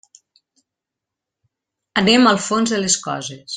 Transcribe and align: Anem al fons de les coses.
Anem 2.03 2.27
al 2.33 2.43
fons 2.49 2.75
de 2.77 2.83
les 2.85 2.99
coses. 3.09 3.47